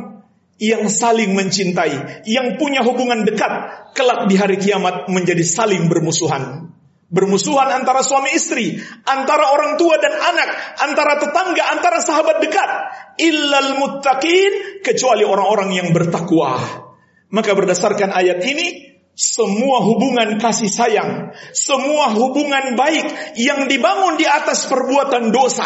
yang 0.60 0.92
saling 0.92 1.32
mencintai 1.34 2.28
yang 2.28 2.60
punya 2.60 2.84
hubungan 2.84 3.24
dekat 3.24 3.52
kelak 3.96 4.28
di 4.28 4.36
hari 4.36 4.60
kiamat 4.60 5.08
menjadi 5.08 5.42
saling 5.42 5.88
bermusuhan 5.88 6.70
Bermusuhan 7.10 7.74
antara 7.74 8.06
suami 8.06 8.38
istri, 8.38 8.78
antara 9.10 9.50
orang 9.50 9.82
tua 9.82 9.98
dan 9.98 10.14
anak, 10.14 10.50
antara 10.78 11.18
tetangga, 11.18 11.74
antara 11.74 11.98
sahabat 12.06 12.38
dekat. 12.38 12.70
Illal 13.18 13.82
muttaqin, 13.82 14.86
kecuali 14.86 15.26
orang-orang 15.26 15.74
yang 15.74 15.90
bertakwa. 15.90 16.62
Maka 17.34 17.58
berdasarkan 17.58 18.14
ayat 18.14 18.46
ini, 18.46 18.94
semua 19.18 19.82
hubungan 19.82 20.38
kasih 20.38 20.70
sayang, 20.70 21.34
semua 21.50 22.14
hubungan 22.14 22.78
baik 22.78 23.36
yang 23.42 23.66
dibangun 23.66 24.14
di 24.22 24.30
atas 24.30 24.70
perbuatan 24.70 25.34
dosa, 25.34 25.66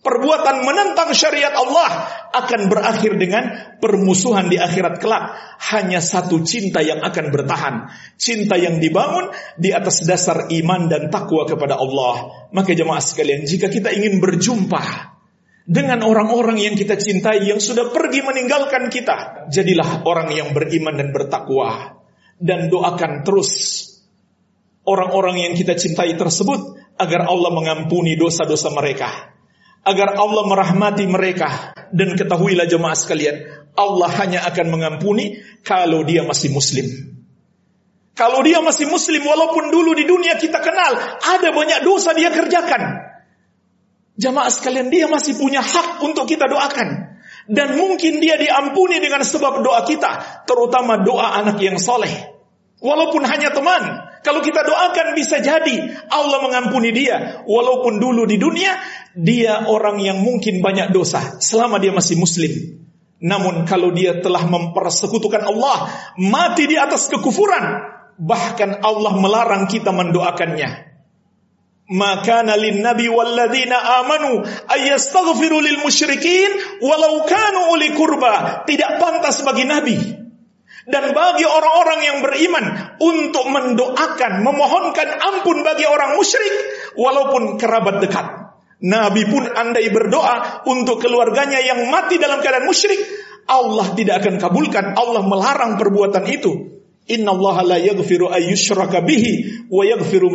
perbuatan 0.00 0.64
menentang 0.64 1.12
syariat 1.12 1.52
Allah 1.52 2.08
akan 2.32 2.72
berakhir 2.72 3.20
dengan 3.20 3.76
permusuhan 3.78 4.48
di 4.48 4.56
akhirat 4.56 5.00
kelak. 5.00 5.36
Hanya 5.70 6.00
satu 6.00 6.40
cinta 6.40 6.80
yang 6.80 7.04
akan 7.04 7.26
bertahan. 7.32 7.74
Cinta 8.16 8.56
yang 8.56 8.80
dibangun 8.80 9.32
di 9.60 9.70
atas 9.76 10.04
dasar 10.08 10.48
iman 10.48 10.88
dan 10.88 11.12
takwa 11.12 11.44
kepada 11.44 11.76
Allah. 11.76 12.48
Maka 12.50 12.72
jemaah 12.72 13.00
sekalian, 13.00 13.44
jika 13.44 13.68
kita 13.68 13.92
ingin 13.92 14.18
berjumpa 14.18 14.82
dengan 15.68 16.02
orang-orang 16.02 16.58
yang 16.58 16.74
kita 16.74 16.98
cintai 16.98 17.46
yang 17.46 17.60
sudah 17.60 17.92
pergi 17.92 18.24
meninggalkan 18.24 18.90
kita, 18.90 19.46
jadilah 19.52 20.02
orang 20.08 20.32
yang 20.32 20.50
beriman 20.56 20.96
dan 20.96 21.12
bertakwa 21.12 22.00
dan 22.40 22.72
doakan 22.72 23.20
terus 23.22 23.84
orang-orang 24.88 25.44
yang 25.44 25.52
kita 25.52 25.76
cintai 25.76 26.16
tersebut 26.16 26.80
agar 26.96 27.28
Allah 27.28 27.52
mengampuni 27.52 28.16
dosa-dosa 28.16 28.72
mereka 28.72 29.29
agar 29.84 30.16
Allah 30.16 30.44
merahmati 30.44 31.08
mereka 31.08 31.72
dan 31.90 32.14
ketahuilah 32.14 32.68
jemaah 32.68 32.96
sekalian 32.96 33.36
Allah 33.74 34.10
hanya 34.20 34.44
akan 34.44 34.66
mengampuni 34.68 35.40
kalau 35.64 36.02
dia 36.04 36.26
masih 36.26 36.52
muslim. 36.52 36.86
Kalau 38.18 38.44
dia 38.44 38.60
masih 38.60 38.90
muslim 38.90 39.24
walaupun 39.24 39.72
dulu 39.72 39.96
di 39.96 40.04
dunia 40.04 40.36
kita 40.36 40.60
kenal 40.60 40.92
ada 41.24 41.48
banyak 41.54 41.80
dosa 41.86 42.12
dia 42.12 42.28
kerjakan. 42.28 43.08
Jemaah 44.20 44.52
sekalian 44.52 44.92
dia 44.92 45.08
masih 45.08 45.40
punya 45.40 45.64
hak 45.64 46.04
untuk 46.04 46.28
kita 46.28 46.44
doakan. 46.44 47.16
Dan 47.48 47.80
mungkin 47.80 48.20
dia 48.20 48.36
diampuni 48.36 49.00
dengan 49.00 49.24
sebab 49.24 49.64
doa 49.64 49.82
kita 49.88 50.44
terutama 50.44 51.00
doa 51.00 51.40
anak 51.40 51.56
yang 51.64 51.80
soleh. 51.80 52.12
Walaupun 52.84 53.24
hanya 53.24 53.48
teman 53.56 54.10
kalau 54.20 54.44
kita 54.44 54.60
doakan 54.60 55.16
bisa 55.16 55.40
jadi 55.40 55.96
Allah 56.12 56.44
mengampuni 56.44 56.92
dia. 56.92 57.40
Walaupun 57.48 57.96
dulu 57.96 58.28
di 58.28 58.36
dunia 58.36 58.76
dia 59.16 59.66
orang 59.66 59.98
yang 59.98 60.22
mungkin 60.22 60.62
banyak 60.62 60.94
dosa 60.94 61.38
selama 61.42 61.82
dia 61.82 61.90
masih 61.90 62.18
muslim. 62.18 62.52
Namun 63.20 63.68
kalau 63.68 63.92
dia 63.92 64.16
telah 64.24 64.48
mempersekutukan 64.48 65.44
Allah, 65.44 65.92
mati 66.16 66.64
di 66.64 66.80
atas 66.80 67.12
kekufuran, 67.12 67.84
bahkan 68.16 68.80
Allah 68.80 69.12
melarang 69.20 69.68
kita 69.68 69.92
mendoakannya. 69.92 70.88
Maka 71.90 72.46
lin 72.54 72.86
nabi 72.86 73.10
walladzina 73.10 73.76
amanu 74.00 74.46
ayastaghfiru 74.46 75.58
lil 75.58 75.82
musyrikin 75.82 76.80
walau 76.80 77.26
kanu 77.26 77.76
uli 77.76 77.92
kurba. 77.98 78.62
Tidak 78.64 79.02
pantas 79.02 79.42
bagi 79.42 79.66
nabi 79.66 79.98
dan 80.88 81.12
bagi 81.12 81.44
orang-orang 81.44 82.00
yang 82.00 82.18
beriman 82.24 82.64
untuk 83.04 83.46
mendoakan, 83.52 84.32
memohonkan 84.40 85.08
ampun 85.18 85.60
bagi 85.60 85.84
orang 85.84 86.16
musyrik 86.16 86.54
walaupun 86.96 87.60
kerabat 87.60 88.00
dekat. 88.00 88.39
Nabi 88.80 89.28
pun 89.28 89.44
andai 89.44 89.92
berdoa 89.92 90.64
untuk 90.64 91.04
keluarganya 91.04 91.60
yang 91.60 91.92
mati 91.92 92.16
dalam 92.16 92.40
keadaan 92.40 92.64
musyrik, 92.64 92.96
Allah 93.44 93.92
tidak 93.92 94.24
akan 94.24 94.40
kabulkan. 94.40 94.96
Allah 94.96 95.20
melarang 95.20 95.76
perbuatan 95.76 96.24
itu. 96.32 96.80
Inna 97.10 97.34
Allah 97.34 97.56
la 97.66 97.78
yaghfiru 97.82 98.30
ayyushraka 98.30 99.02
bihi 99.02 99.66
wa 99.68 99.82
yaghfiru 99.84 100.30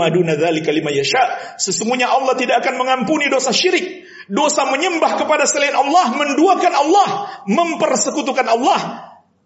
yasha. 0.94 1.58
Sesungguhnya 1.58 2.12
Allah 2.12 2.36
tidak 2.36 2.62
akan 2.62 2.76
mengampuni 2.78 3.32
dosa 3.32 3.56
syirik, 3.56 4.06
dosa 4.28 4.68
menyembah 4.70 5.16
kepada 5.18 5.48
selain 5.48 5.74
Allah, 5.74 6.14
menduakan 6.14 6.74
Allah, 6.76 7.10
mempersekutukan 7.48 8.46
Allah 8.46 8.80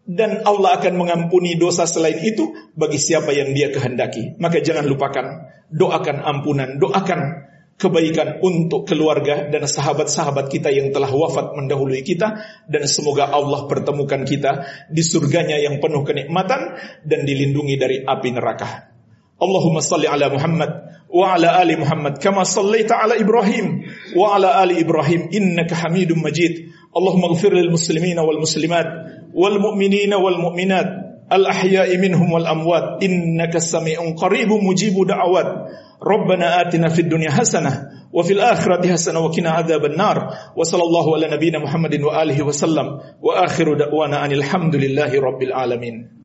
dan 0.09 0.41
Allah 0.41 0.81
akan 0.81 0.97
mengampuni 0.97 1.53
dosa 1.53 1.85
selain 1.85 2.17
itu 2.17 2.49
bagi 2.73 2.97
siapa 2.97 3.29
yang 3.29 3.53
Dia 3.53 3.69
kehendaki. 3.69 4.41
Maka 4.41 4.59
jangan 4.65 4.89
lupakan 4.89 5.25
doakan 5.69 6.17
ampunan, 6.25 6.81
doakan 6.81 7.48
kebaikan 7.79 8.43
untuk 8.43 8.83
keluarga 8.83 9.47
dan 9.47 9.63
sahabat-sahabat 9.63 10.51
kita 10.51 10.67
yang 10.67 10.91
telah 10.91 11.07
wafat 11.07 11.55
mendahului 11.55 12.03
kita 12.03 12.43
dan 12.67 12.83
semoga 12.83 13.31
Allah 13.31 13.71
pertemukan 13.71 14.27
kita 14.27 14.67
di 14.91 14.99
surganya 14.99 15.55
yang 15.55 15.79
penuh 15.79 16.03
kenikmatan 16.03 16.75
dan 17.07 17.19
dilindungi 17.23 17.79
dari 17.79 18.03
api 18.03 18.29
neraka. 18.35 18.91
Allahumma 19.39 19.79
salli 19.79 20.11
ala 20.11 20.27
Muhammad 20.27 20.71
wa 21.07 21.33
ala 21.33 21.55
ali 21.55 21.79
Muhammad 21.79 22.19
kama 22.19 22.43
sallaita 22.43 22.99
ala 22.99 23.15
Ibrahim 23.15 23.87
wa 24.13 24.35
ala 24.35 24.59
ali 24.59 24.83
Ibrahim 24.83 25.31
innaka 25.31 25.87
Hamidum 25.87 26.19
Majid. 26.19 26.75
Allahumma 26.91 27.31
ighfir 27.31 27.55
lil 27.55 27.71
muslimina 27.71 28.27
wal 28.27 28.43
muslimat 28.43 28.87
wal 29.31 29.55
mu'minina 29.55 30.19
wal 30.19 30.35
mu'minat 30.35 31.08
الأحياء 31.33 31.97
منهم 31.97 32.31
والأموات. 32.31 33.03
إنك 33.03 33.55
السميع 33.55 33.99
قريب 34.17 34.49
مجيب 34.51 35.07
دعوات. 35.07 35.55
ربنا 36.03 36.61
آتنا 36.61 36.89
في 36.89 37.01
الدنيا 37.01 37.31
حسنة 37.31 37.89
وفي 38.13 38.33
الآخرة 38.33 38.87
حسنة 38.87 39.19
وقنا 39.19 39.49
عذاب 39.49 39.85
النار. 39.85 40.33
وصلى 40.55 40.83
الله 40.83 41.15
على 41.15 41.35
نبينا 41.35 41.59
محمد 41.59 42.01
وآله 42.01 42.43
وسلم. 42.43 42.99
وآخر 43.21 43.73
دعوانا 43.73 44.25
أن 44.25 44.31
الحمد 44.31 44.75
لله 44.75 45.21
رب 45.21 45.43
العالمين. 45.43 46.18